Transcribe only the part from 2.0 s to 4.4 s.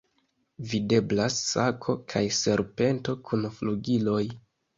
kaj serpento kun flugiloj.